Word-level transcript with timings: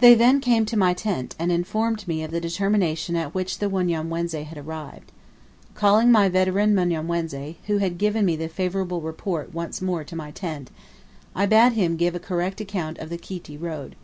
They 0.00 0.14
then 0.14 0.42
came 0.42 0.66
to 0.66 0.76
my 0.76 0.92
tent, 0.92 1.34
and 1.38 1.50
informed 1.50 2.06
me 2.06 2.22
of 2.22 2.30
the 2.30 2.38
determination 2.38 3.16
at 3.16 3.32
which 3.34 3.60
the 3.60 3.70
Wanyamwezi 3.70 4.42
had 4.44 4.58
arrived. 4.58 5.10
Calling 5.72 6.12
my 6.12 6.28
veteran 6.28 6.74
Mnyamwezi, 6.74 7.56
who 7.66 7.78
had 7.78 7.96
given 7.96 8.26
me 8.26 8.36
the 8.36 8.50
favourable 8.50 9.00
report 9.00 9.54
once 9.54 9.80
more 9.80 10.04
to 10.04 10.14
my 10.14 10.32
tent, 10.32 10.70
I 11.34 11.46
bade 11.46 11.72
him 11.72 11.96
give 11.96 12.14
a 12.14 12.20
correct 12.20 12.60
account 12.60 12.98
of 12.98 13.08
the 13.08 13.16
Kiti 13.16 13.56
road. 13.56 13.96